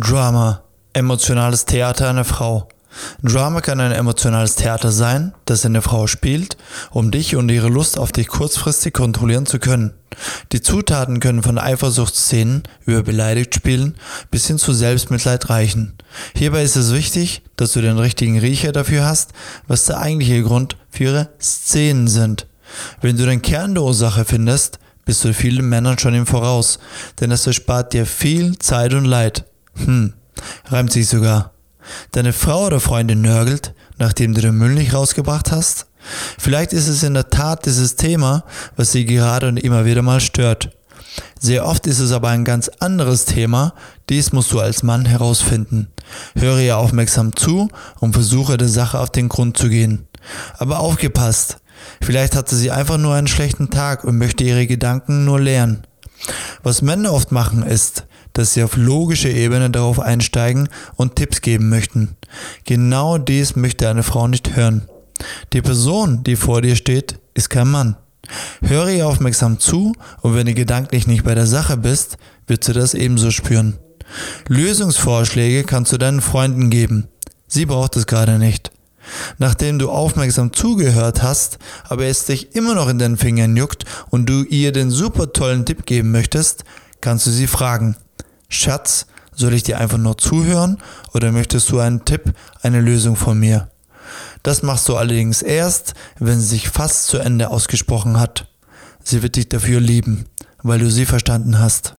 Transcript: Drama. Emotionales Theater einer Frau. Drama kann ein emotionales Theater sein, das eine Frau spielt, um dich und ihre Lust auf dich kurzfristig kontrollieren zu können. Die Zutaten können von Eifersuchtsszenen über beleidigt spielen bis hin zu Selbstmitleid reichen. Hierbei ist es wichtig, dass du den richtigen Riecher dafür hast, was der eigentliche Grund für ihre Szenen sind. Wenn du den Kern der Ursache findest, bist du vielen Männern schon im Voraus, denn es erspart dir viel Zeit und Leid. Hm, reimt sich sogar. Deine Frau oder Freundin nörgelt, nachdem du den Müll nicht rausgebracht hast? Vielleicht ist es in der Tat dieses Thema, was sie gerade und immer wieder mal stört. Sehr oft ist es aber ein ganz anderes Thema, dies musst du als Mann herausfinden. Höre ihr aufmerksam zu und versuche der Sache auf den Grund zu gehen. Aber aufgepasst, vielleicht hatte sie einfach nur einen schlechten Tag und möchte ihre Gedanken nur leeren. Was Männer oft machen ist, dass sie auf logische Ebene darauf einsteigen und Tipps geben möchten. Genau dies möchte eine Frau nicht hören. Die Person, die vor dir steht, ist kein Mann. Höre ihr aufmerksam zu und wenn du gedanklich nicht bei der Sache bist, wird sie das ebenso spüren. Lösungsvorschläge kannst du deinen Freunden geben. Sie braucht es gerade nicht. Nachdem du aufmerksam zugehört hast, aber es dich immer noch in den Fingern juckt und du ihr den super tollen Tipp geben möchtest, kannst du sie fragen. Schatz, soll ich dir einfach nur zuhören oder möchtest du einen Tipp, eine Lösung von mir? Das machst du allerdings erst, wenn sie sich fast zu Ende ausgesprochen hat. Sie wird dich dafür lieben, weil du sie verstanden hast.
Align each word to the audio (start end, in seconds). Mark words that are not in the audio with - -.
Drama. 0.00 0.62
Emotionales 0.92 1.64
Theater 1.64 2.08
einer 2.10 2.24
Frau. 2.24 2.68
Drama 3.22 3.60
kann 3.60 3.80
ein 3.80 3.92
emotionales 3.92 4.54
Theater 4.54 4.90
sein, 4.90 5.34
das 5.44 5.64
eine 5.64 5.82
Frau 5.82 6.06
spielt, 6.06 6.56
um 6.90 7.10
dich 7.10 7.36
und 7.36 7.48
ihre 7.50 7.68
Lust 7.68 7.98
auf 7.98 8.12
dich 8.12 8.28
kurzfristig 8.28 8.94
kontrollieren 8.94 9.46
zu 9.46 9.58
können. 9.58 9.94
Die 10.52 10.62
Zutaten 10.62 11.20
können 11.20 11.42
von 11.42 11.58
Eifersuchtsszenen 11.58 12.62
über 12.86 13.02
beleidigt 13.02 13.54
spielen 13.54 13.94
bis 14.30 14.46
hin 14.46 14.58
zu 14.58 14.72
Selbstmitleid 14.72 15.50
reichen. 15.50 15.94
Hierbei 16.34 16.62
ist 16.62 16.76
es 16.76 16.92
wichtig, 16.92 17.42
dass 17.56 17.72
du 17.72 17.80
den 17.80 17.98
richtigen 17.98 18.38
Riecher 18.38 18.72
dafür 18.72 19.04
hast, 19.04 19.32
was 19.66 19.84
der 19.84 19.98
eigentliche 19.98 20.42
Grund 20.42 20.76
für 20.90 21.04
ihre 21.04 21.28
Szenen 21.40 22.08
sind. 22.08 22.46
Wenn 23.00 23.16
du 23.16 23.26
den 23.26 23.42
Kern 23.42 23.74
der 23.74 23.84
Ursache 23.84 24.24
findest, 24.24 24.78
bist 25.04 25.24
du 25.24 25.32
vielen 25.32 25.68
Männern 25.68 25.98
schon 25.98 26.14
im 26.14 26.26
Voraus, 26.26 26.78
denn 27.20 27.30
es 27.30 27.46
erspart 27.46 27.92
dir 27.92 28.06
viel 28.06 28.58
Zeit 28.58 28.92
und 28.92 29.04
Leid. 29.04 29.44
Hm, 29.84 30.14
reimt 30.66 30.92
sich 30.92 31.08
sogar. 31.08 31.52
Deine 32.12 32.32
Frau 32.32 32.66
oder 32.66 32.80
Freundin 32.80 33.22
nörgelt, 33.22 33.74
nachdem 33.98 34.34
du 34.34 34.40
den 34.40 34.56
Müll 34.56 34.74
nicht 34.74 34.94
rausgebracht 34.94 35.52
hast? 35.52 35.86
Vielleicht 36.38 36.72
ist 36.72 36.88
es 36.88 37.02
in 37.02 37.14
der 37.14 37.30
Tat 37.30 37.66
dieses 37.66 37.96
Thema, 37.96 38.44
was 38.76 38.92
sie 38.92 39.04
gerade 39.04 39.48
und 39.48 39.56
immer 39.56 39.84
wieder 39.84 40.02
mal 40.02 40.20
stört. 40.20 40.70
Sehr 41.40 41.66
oft 41.66 41.86
ist 41.86 41.98
es 41.98 42.12
aber 42.12 42.28
ein 42.28 42.44
ganz 42.44 42.68
anderes 42.80 43.24
Thema, 43.24 43.74
dies 44.08 44.32
musst 44.32 44.52
du 44.52 44.60
als 44.60 44.82
Mann 44.82 45.04
herausfinden. 45.04 45.88
Höre 46.36 46.60
ihr 46.60 46.76
aufmerksam 46.76 47.34
zu 47.34 47.68
und 48.00 48.12
versuche 48.12 48.56
der 48.56 48.68
Sache 48.68 48.98
auf 48.98 49.10
den 49.10 49.28
Grund 49.28 49.56
zu 49.56 49.68
gehen. 49.68 50.06
Aber 50.58 50.80
aufgepasst, 50.80 51.58
vielleicht 52.02 52.36
hatte 52.36 52.56
sie 52.56 52.70
einfach 52.70 52.98
nur 52.98 53.14
einen 53.14 53.28
schlechten 53.28 53.70
Tag 53.70 54.04
und 54.04 54.18
möchte 54.18 54.44
ihre 54.44 54.66
Gedanken 54.66 55.24
nur 55.24 55.40
leeren. 55.40 55.86
Was 56.62 56.82
Männer 56.82 57.12
oft 57.12 57.32
machen 57.32 57.62
ist, 57.62 58.04
dass 58.38 58.54
sie 58.54 58.62
auf 58.62 58.76
logische 58.76 59.28
Ebene 59.28 59.68
darauf 59.68 59.98
einsteigen 59.98 60.68
und 60.94 61.16
Tipps 61.16 61.40
geben 61.40 61.68
möchten. 61.68 62.16
Genau 62.64 63.18
dies 63.18 63.56
möchte 63.56 63.88
eine 63.88 64.04
Frau 64.04 64.28
nicht 64.28 64.54
hören. 64.54 64.88
Die 65.52 65.60
Person, 65.60 66.22
die 66.22 66.36
vor 66.36 66.62
dir 66.62 66.76
steht, 66.76 67.18
ist 67.34 67.50
kein 67.50 67.68
Mann. 67.68 67.96
Höre 68.62 68.90
ihr 68.90 69.08
aufmerksam 69.08 69.58
zu 69.58 69.94
und 70.20 70.34
wenn 70.36 70.46
du 70.46 70.54
gedanklich 70.54 71.06
nicht 71.08 71.24
bei 71.24 71.34
der 71.34 71.46
Sache 71.46 71.76
bist, 71.76 72.16
wird 72.46 72.62
sie 72.62 72.72
das 72.72 72.94
ebenso 72.94 73.32
spüren. 73.32 73.78
Lösungsvorschläge 74.46 75.64
kannst 75.64 75.92
du 75.92 75.98
deinen 75.98 76.20
Freunden 76.20 76.70
geben. 76.70 77.08
Sie 77.48 77.66
braucht 77.66 77.96
es 77.96 78.06
gerade 78.06 78.38
nicht. 78.38 78.70
Nachdem 79.38 79.78
du 79.78 79.90
aufmerksam 79.90 80.52
zugehört 80.52 81.22
hast, 81.22 81.58
aber 81.88 82.04
es 82.04 82.26
dich 82.26 82.54
immer 82.54 82.74
noch 82.74 82.88
in 82.88 82.98
den 82.98 83.16
Fingern 83.16 83.56
juckt 83.56 83.84
und 84.10 84.28
du 84.28 84.44
ihr 84.44 84.70
den 84.70 84.90
super 84.90 85.32
tollen 85.32 85.64
Tipp 85.64 85.86
geben 85.86 86.12
möchtest, 86.12 86.64
kannst 87.00 87.26
du 87.26 87.30
sie 87.30 87.46
fragen. 87.46 87.96
Schatz, 88.50 89.06
soll 89.34 89.52
ich 89.52 89.62
dir 89.62 89.78
einfach 89.78 89.98
nur 89.98 90.16
zuhören 90.16 90.78
oder 91.12 91.32
möchtest 91.32 91.70
du 91.70 91.80
einen 91.80 92.04
Tipp, 92.04 92.32
eine 92.62 92.80
Lösung 92.80 93.14
von 93.14 93.38
mir? 93.38 93.68
Das 94.42 94.62
machst 94.62 94.88
du 94.88 94.96
allerdings 94.96 95.42
erst, 95.42 95.94
wenn 96.18 96.40
sie 96.40 96.46
sich 96.46 96.68
fast 96.70 97.06
zu 97.06 97.18
Ende 97.18 97.50
ausgesprochen 97.50 98.18
hat. 98.18 98.48
Sie 99.04 99.22
wird 99.22 99.36
dich 99.36 99.48
dafür 99.48 99.80
lieben, 99.80 100.24
weil 100.62 100.78
du 100.78 100.90
sie 100.90 101.04
verstanden 101.04 101.58
hast. 101.58 101.86